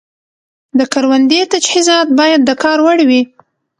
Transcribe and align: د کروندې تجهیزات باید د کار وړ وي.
د 0.77 0.81
کروندې 0.93 1.39
تجهیزات 1.53 2.07
باید 2.19 2.41
د 2.45 2.51
کار 2.63 2.77
وړ 2.85 2.99
وي. 3.09 3.21